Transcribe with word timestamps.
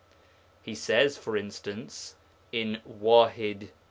He 0.63 0.73
says, 0.73 1.15
for 1.15 1.37
instance, 1.37 2.15
in 2.51 2.81
Waḥid 2.89 3.61
II. 3.61 3.71